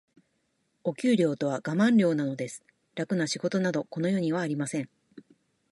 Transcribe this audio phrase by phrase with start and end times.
[0.83, 2.63] お給料とはガマン料なのです。
[2.95, 4.89] 楽な仕事など、この世にはありません。